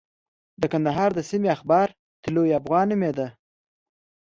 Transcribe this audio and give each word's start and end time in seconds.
د 0.61 0.63
کندهار 0.73 1.09
د 1.15 1.19
سیمې 1.29 1.49
اخبار 1.55 1.87
طلوع 2.23 2.47
افغان 2.59 2.85
نومېده. 2.91 3.27